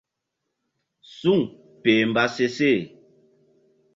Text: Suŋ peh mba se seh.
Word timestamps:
Suŋ 1.17 1.39
peh 1.81 2.03
mba 2.09 2.23
se 2.35 2.45
seh. 2.57 2.81